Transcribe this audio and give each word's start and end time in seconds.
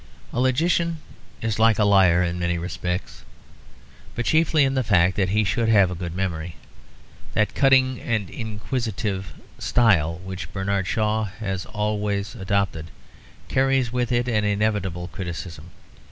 A 0.33 0.39
logician 0.39 0.97
is 1.43 1.59
like 1.59 1.77
a 1.77 1.83
liar 1.85 2.23
in 2.23 2.39
many 2.39 2.57
respects, 2.57 3.23
but 4.15 4.25
chiefly 4.25 4.63
in 4.63 4.73
the 4.73 4.83
fact 4.83 5.15
that 5.15 5.29
he 5.29 5.43
should 5.43 5.69
have 5.69 5.91
a 5.91 6.01
good 6.01 6.15
memory. 6.15 6.55
That 7.35 7.53
cutting 7.53 8.01
and 8.01 8.27
inquisitive 8.27 9.31
style 9.59 10.15
which 10.23 10.51
Bernard 10.51 10.87
Shaw 10.87 11.25
has 11.25 11.67
always 11.67 12.33
adopted 12.33 12.89
carries 13.47 13.93
with 13.93 14.11
it 14.11 14.27
an 14.27 14.43
inevitable 14.43 15.07
criticism. 15.07 15.69